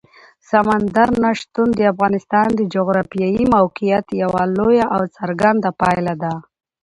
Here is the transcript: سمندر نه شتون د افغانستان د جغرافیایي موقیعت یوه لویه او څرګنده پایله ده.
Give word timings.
سمندر 0.49 1.09
نه 1.23 1.31
شتون 1.39 1.69
د 1.75 1.79
افغانستان 1.93 2.47
د 2.55 2.61
جغرافیایي 2.73 3.43
موقیعت 3.57 4.07
یوه 4.21 4.41
لویه 4.57 4.85
او 4.95 5.01
څرګنده 5.17 5.69
پایله 5.81 6.13
ده. 6.23 6.33